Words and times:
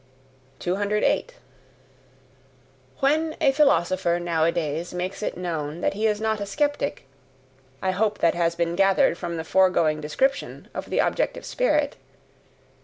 208. 0.57 1.35
When 3.01 3.35
a 3.39 3.51
philosopher 3.51 4.19
nowadays 4.19 4.95
makes 4.95 5.21
known 5.35 5.81
that 5.81 5.93
he 5.93 6.07
is 6.07 6.19
not 6.19 6.41
a 6.41 6.45
skeptic 6.47 7.05
I 7.83 7.91
hope 7.91 8.17
that 8.17 8.33
has 8.33 8.55
been 8.55 8.75
gathered 8.75 9.15
from 9.15 9.37
the 9.37 9.43
foregoing 9.43 10.01
description 10.01 10.69
of 10.73 10.89
the 10.89 10.97
objective 10.97 11.45
spirit? 11.45 11.97